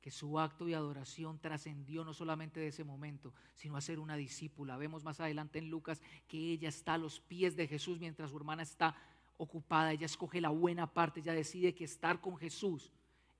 [0.00, 4.16] que su acto de adoración trascendió no solamente de ese momento, sino a ser una
[4.16, 4.76] discípula.
[4.76, 8.36] Vemos más adelante en Lucas que ella está a los pies de Jesús mientras su
[8.36, 8.94] hermana está
[9.38, 9.92] ocupada.
[9.92, 12.92] Ella escoge la buena parte, ella decide que estar con Jesús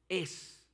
[0.09, 0.67] es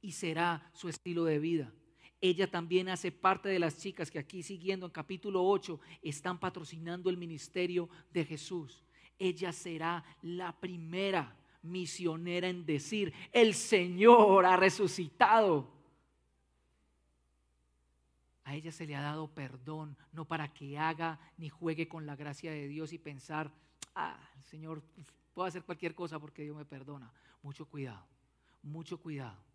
[0.00, 1.72] y será su estilo de vida
[2.20, 7.08] ella también hace parte de las chicas que aquí siguiendo en capítulo 8 están patrocinando
[7.08, 8.84] el ministerio de Jesús.
[9.18, 15.70] Ella será la primera misionera en decir, el Señor ha resucitado.
[18.44, 22.16] A ella se le ha dado perdón, no para que haga ni juegue con la
[22.16, 23.50] gracia de Dios y pensar,
[23.94, 24.82] ah, el Señor,
[25.32, 27.10] puedo hacer cualquier cosa porque Dios me perdona.
[27.42, 28.04] Mucho cuidado,
[28.62, 29.49] mucho cuidado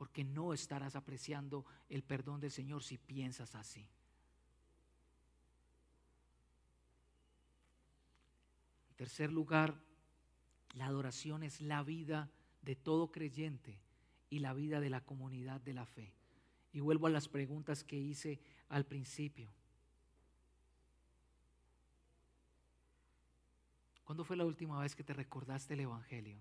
[0.00, 3.86] porque no estarás apreciando el perdón del Señor si piensas así.
[8.88, 9.78] En tercer lugar,
[10.72, 12.30] la adoración es la vida
[12.62, 13.78] de todo creyente
[14.30, 16.14] y la vida de la comunidad de la fe.
[16.72, 18.40] Y vuelvo a las preguntas que hice
[18.70, 19.52] al principio.
[24.04, 26.40] ¿Cuándo fue la última vez que te recordaste el Evangelio?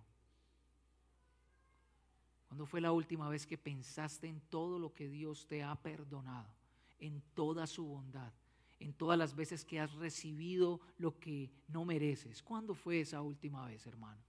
[2.50, 6.50] ¿Cuándo fue la última vez que pensaste en todo lo que Dios te ha perdonado?
[6.98, 8.34] En toda su bondad,
[8.80, 12.42] en todas las veces que has recibido lo que no mereces.
[12.42, 14.20] ¿Cuándo fue esa última vez, hermano?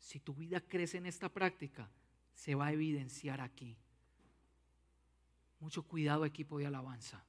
[0.00, 1.88] Si tu vida crece en esta práctica,
[2.34, 3.76] se va a evidenciar aquí.
[5.60, 7.24] Mucho cuidado equipo de alabanza.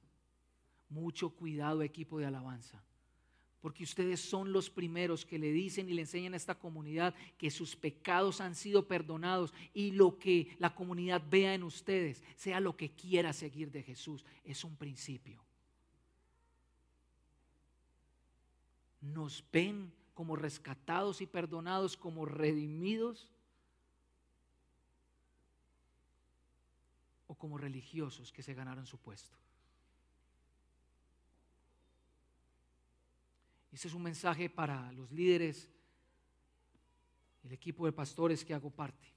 [0.88, 2.82] Mucho cuidado equipo de alabanza
[3.64, 7.50] porque ustedes son los primeros que le dicen y le enseñan a esta comunidad que
[7.50, 12.76] sus pecados han sido perdonados y lo que la comunidad vea en ustedes, sea lo
[12.76, 15.42] que quiera seguir de Jesús, es un principio.
[19.00, 23.30] Nos ven como rescatados y perdonados, como redimidos
[27.28, 29.38] o como religiosos que se ganaron su puesto.
[33.74, 35.68] Ese es un mensaje para los líderes,
[37.42, 39.08] el equipo de pastores que hago parte.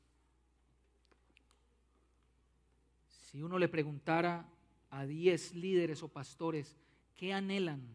[3.08, 4.50] Si uno le preguntara
[4.90, 6.76] a 10 líderes o pastores
[7.16, 7.88] qué anhelan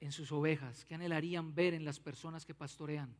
[0.00, 3.14] en sus ovejas, qué anhelarían ver en las personas que pastorean,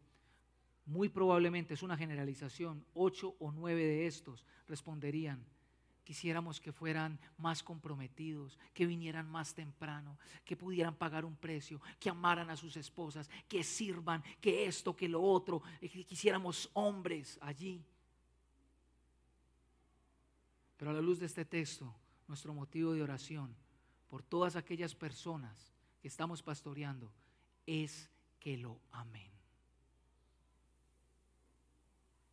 [0.85, 5.47] muy probablemente es una generalización, ocho o nueve de estos responderían,
[6.05, 12.11] Quisiéramos que fueran más comprometidos, que vinieran más temprano, que pudieran pagar un precio, que
[12.11, 15.63] amaran a sus esposas, que sirvan, que esto, que lo otro,
[16.07, 17.83] quisiéramos hombres allí.
[20.77, 21.95] Pero a la luz de este texto,
[22.29, 23.55] nuestro motivo de oración
[24.09, 27.11] por todas aquellas personas que estamos pastoreando
[27.67, 29.31] es que lo amen.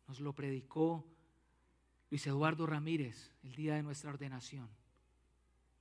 [0.06, 1.06] Nos lo predicó
[2.12, 4.68] Luis Eduardo Ramírez el día de nuestra ordenación.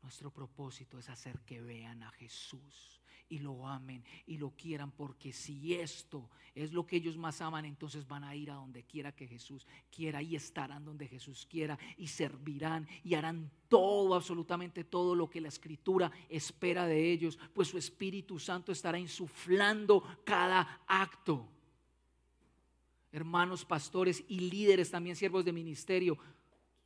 [0.02, 5.34] Nuestro propósito es hacer que vean a Jesús y lo amen y lo quieran, porque
[5.34, 9.14] si esto es lo que ellos más aman, entonces van a ir a donde quiera
[9.14, 15.16] que Jesús quiera y estarán donde Jesús quiera y servirán y harán todo, absolutamente todo
[15.16, 21.46] lo que la Escritura espera de ellos, pues su Espíritu Santo estará insuflando cada acto.
[23.12, 26.18] Hermanos, pastores y líderes, también siervos de ministerio,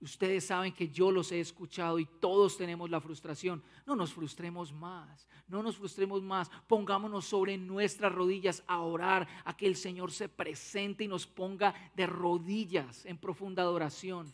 [0.01, 3.63] Ustedes saben que yo los he escuchado y todos tenemos la frustración.
[3.85, 6.51] No nos frustremos más, no nos frustremos más.
[6.67, 11.73] Pongámonos sobre nuestras rodillas a orar, a que el Señor se presente y nos ponga
[11.95, 14.33] de rodillas en profunda adoración.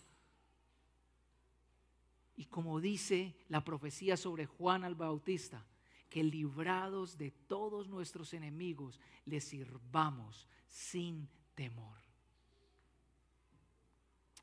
[2.35, 5.63] Y como dice la profecía sobre Juan el Bautista,
[6.09, 11.97] que librados de todos nuestros enemigos, les sirvamos sin temor.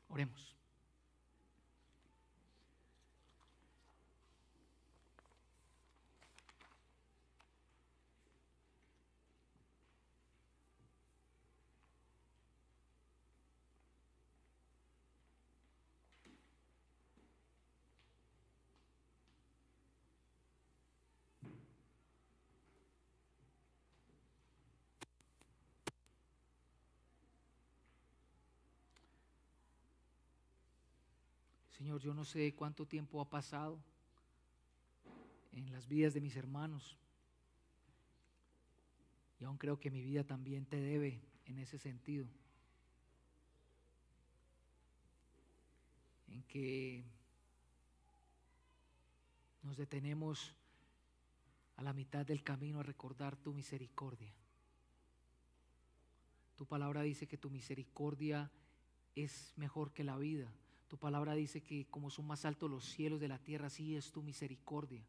[0.09, 0.58] Oremos.
[31.79, 33.79] Señor, yo no sé cuánto tiempo ha pasado
[35.53, 36.97] en las vidas de mis hermanos.
[39.39, 42.27] Y aún creo que mi vida también te debe en ese sentido.
[46.27, 47.05] En que
[49.63, 50.53] nos detenemos
[51.77, 54.33] a la mitad del camino a recordar tu misericordia.
[56.57, 58.51] Tu palabra dice que tu misericordia
[59.15, 60.51] es mejor que la vida.
[60.89, 64.11] Tu palabra dice que como son más altos los cielos de la tierra, así es
[64.11, 65.05] tu misericordia.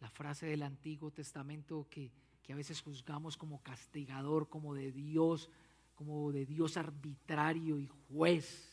[0.00, 2.10] La frase del Antiguo Testamento que,
[2.42, 5.48] que a veces juzgamos como castigador, como de Dios,
[5.94, 8.68] como de Dios arbitrario y juez.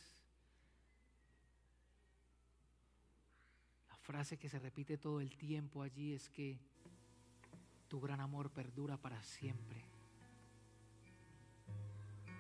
[3.88, 6.58] La frase que se repite todo el tiempo allí es que
[7.88, 9.86] tu gran amor perdura para siempre.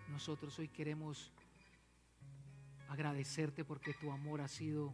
[0.09, 1.31] Nosotros hoy queremos
[2.91, 4.93] agradecerte porque tu amor ha sido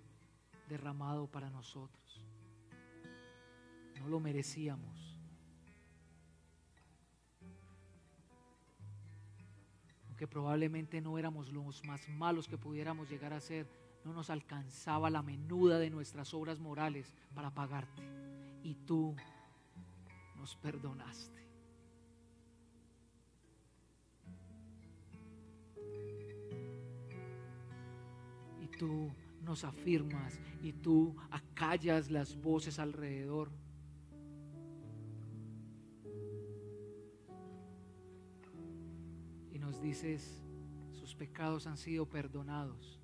[0.69, 2.21] derramado para nosotros.
[3.99, 5.19] No lo merecíamos.
[10.07, 13.67] Aunque probablemente no éramos los más malos que pudiéramos llegar a ser,
[14.03, 18.03] no nos alcanzaba la menuda de nuestras obras morales para pagarte.
[18.61, 19.15] Y tú
[20.35, 21.46] nos perdonaste.
[28.78, 29.11] Tú
[29.43, 33.49] nos afirmas y tú acallas las voces alrededor.
[39.51, 40.43] Y nos dices,
[40.91, 42.99] sus pecados han sido perdonados,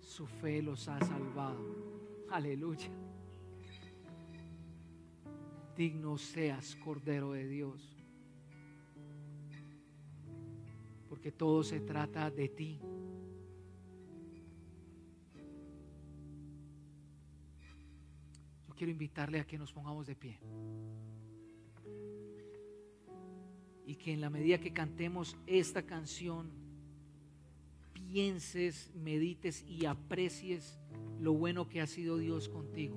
[0.00, 1.60] su fe los ha salvado.
[2.30, 2.90] Aleluya.
[5.76, 7.96] Digno seas, Cordero de Dios,
[11.08, 12.80] porque todo se trata de ti.
[18.76, 20.38] Quiero invitarle a que nos pongamos de pie.
[23.86, 26.50] Y que en la medida que cantemos esta canción,
[27.94, 30.78] pienses, medites y aprecies
[31.20, 32.96] lo bueno que ha sido Dios contigo.